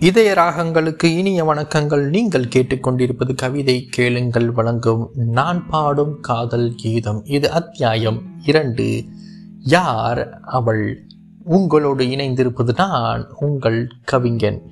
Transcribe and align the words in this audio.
இதய 0.00 0.32
ராகங்களுக்கு 0.32 1.04
இனிய 1.04 1.44
வணக்கங்கள். 1.44 2.08
நீங்கள் 2.08 2.44
கேட்டுக்கொண்டிருப்பது 2.44 3.34
கவிதை 3.34 3.86
கேளுங்கள் 3.90 4.50
வழங்கும் 4.50 5.10
நான் 5.14 5.66
பாடும் 5.66 6.20
காதல் 6.20 6.74
கீதம். 6.76 7.24
இது 7.24 7.50
அத்தியாயம் 7.50 8.22
இரண்டு. 8.44 9.04
யார் 9.58 10.40
அவள்? 10.42 11.06
உங்களோடு 11.44 12.04
இணைந்திருப்பது 12.04 12.74
நான் 12.76 13.26
உங்கள் 13.38 13.92
கவிஞன். 14.04 14.62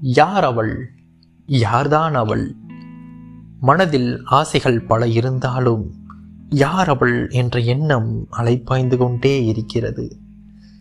யார் 0.00 0.44
அவள்? 0.44 0.90
யார்தான் 1.46 2.14
அவள்? 2.14 2.54
மனதில் 3.60 4.20
ஆசைகள் 4.24 4.80
பல 4.80 5.06
இருந்தாலும் 5.06 5.94
யார் 6.48 6.88
அவள் 6.88 7.30
என்ற 7.30 7.60
எண்ணம் 7.60 8.26
அலைப்பாய்ந்து 8.38 8.96
கொண்டே 8.96 9.44
இருக்கிறது. 9.44 10.18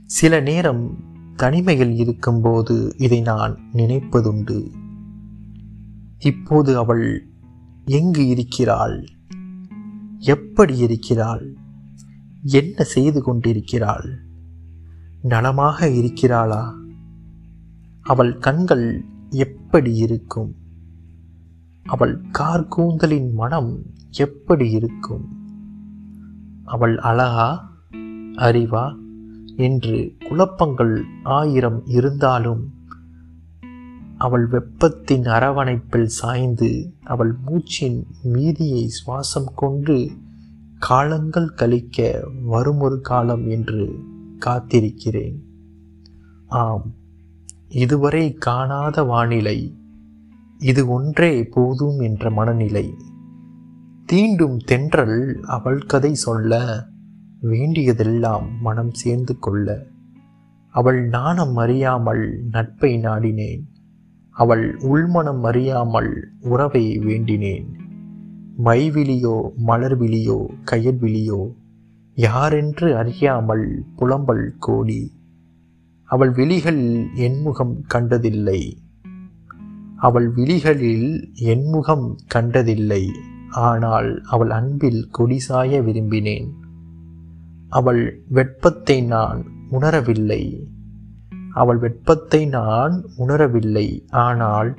சில 0.05 0.40
நேரம் 0.40 1.09
தனிமையில் 1.39 1.95
இருக்கும்போது 1.95 2.93
இதை 2.98 3.21
நான் 3.21 3.59
நினைப்பதுண்டு. 3.73 4.71
இப்போது 6.20 6.77
அவள் 6.77 7.27
எங்கு 7.85 8.27
இருக்கிறாள்? 8.27 9.05
எப்படி 10.17 10.77
இருக்கிறாள்? 10.77 11.55
என்ன 12.44 12.83
செய்து 12.83 13.23
கொண்டிருக்கிறாள்? 13.23 14.20
நலமாக 15.21 15.89
இருக்கிறாளா? 15.89 16.75
அவள் 18.02 18.38
கண்கள் 18.38 19.05
எப்படி 19.30 19.95
இருக்கும்? 19.95 20.55
அவள் 21.83 22.21
கார் 22.31 22.67
கூந்தலின் 22.67 23.33
மனம் 23.33 23.85
எப்படி 24.11 24.71
இருக்கும்? 24.71 25.27
அவள் 26.66 26.97
அழகா? 26.97 27.77
அறிவா? 28.35 29.08
என்று 29.59 30.16
குழப்பங்கள் 30.30 31.03
ஆயிரம் 31.23 31.81
இருந்தாலும் 31.86 32.73
அவள் 34.17 34.47
வெப்பத்தின் 34.47 35.23
அரவணைப்பில் 35.23 36.06
சாய்ந்து 36.06 36.94
அவள் 37.03 37.36
மூச்சின் 37.47 38.03
மீதியை 38.23 38.89
சுவாசம் 38.89 39.53
கொண்டு 39.56 40.11
காலங்கள் 40.80 41.50
கழிக்க 41.50 42.23
வருமொரு 42.44 43.02
காலம் 43.02 43.50
என்று 43.50 44.00
காத்திருக்கிறேன். 44.45 45.38
ஆம் 46.48 46.94
இதுவரை 47.67 48.33
காணாத 48.33 49.03
வானிலை 49.03 49.78
இது 50.58 50.88
ஒன்றே 50.88 51.44
போதும் 51.44 52.00
என்ற 52.00 52.30
மனநிலை. 52.30 52.94
தீண்டும் 54.11 54.58
தென்றல் 54.58 55.39
அவள் 55.44 55.80
கதை 55.80 56.14
சொல்ல 56.14 56.83
வேண்டியதெல்லாம் 57.42 58.62
மனம் 58.62 58.94
சேர்ந்து 58.94 59.40
கொள்ள. 59.40 59.88
அவள் 60.70 61.08
நாணம் 61.08 61.58
அறியாமல் 61.58 62.44
நட்பை 62.52 62.98
நாடினேன். 62.98 63.64
அவள் 64.32 64.78
உள்மனம் 64.78 65.44
அறியாமல் 65.44 66.32
உறவை 66.40 67.00
வேண்டினேன். 67.00 67.66
மைவிழியோ 68.64 69.52
மலர்விழியோ 69.67 70.45
கயல்விழியோ 70.72 71.52
யாரென்று 72.14 72.98
அறியாமல் 72.98 73.84
புலம்பல் 73.95 74.54
கோடி. 74.60 75.12
அவள் 76.04 76.32
விழிகள் 76.32 77.08
என்முகம் 77.16 77.82
கண்டதில்லை. 77.88 78.78
அவள் 79.95 80.30
விழிகளில் 80.32 81.32
என்முகம் 81.36 82.16
கண்டதில்லை. 82.28 83.12
ஆனால் 83.50 84.22
அவள் 84.23 84.50
அன்பில் 84.50 85.10
கொடிசாய 85.17 85.82
விரும்பினேன். 85.82 86.50
அவள் 87.70 88.03
வெட்பத்தை 88.28 88.98
நான் 89.06 89.39
உணரவில்லை. 89.72 90.44
அவள் 91.53 91.78
வெட்பத்தை 91.78 92.42
நான் 92.48 92.95
உணரவில்லை. 93.17 93.88
ஆனால் 94.09 94.70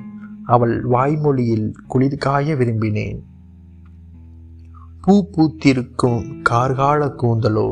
அவள் 0.45 0.75
வாய்மொழியில் 0.85 1.67
குளிர்காய 1.87 2.55
விரும்பினேன். 2.55 3.19
பூ 5.01 5.13
பூத்திருக்கும் 5.31 6.21
கார்கால 6.49 7.01
கூந்தலோ 7.21 7.69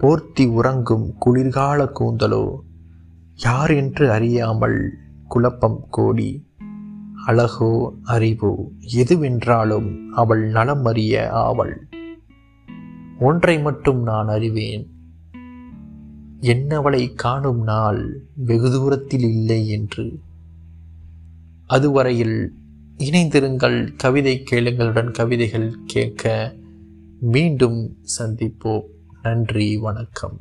போர்த்தி 0.00 0.44
உறங்கும் 0.48 1.06
குளிர்கால 1.18 1.86
கூந்தலோ 2.00 2.44
யார் 3.38 3.72
என்று 3.74 4.04
அறியாமல் 4.10 4.78
குழப்பம் 5.28 5.80
கோடி. 5.90 6.30
அழகோ 7.26 7.72
அறிவோ 8.04 8.52
எதுவென்றாலும் 8.96 9.88
அவள் 10.12 10.42
நலம் 10.48 10.84
அறிய 10.84 11.22
ஆவள். 11.42 11.74
ஒன்றை 13.18 13.60
மட்டும் 13.60 14.02
நான் 14.02 14.28
அறிவேன். 14.28 14.88
என்னவளை 16.40 17.14
காணும் 17.14 17.62
நாள் 17.62 18.22
வெகு 18.34 18.70
தூரத்தில் 18.70 19.20
இல்லை 19.20 19.68
என்று. 19.68 20.18
அதுவரையில் 21.66 22.52
இணைந்திருங்கள் 22.98 23.96
கவிதை 23.96 24.42
கேளுங்களுடன் 24.50 25.10
கவிதைகள் 25.10 25.74
கேட்க 25.86 26.54
மீண்டும் 27.20 27.96
சந்திப்போம். 28.18 28.84
நன்றி 29.22 29.76
வணக்கம். 29.76 30.40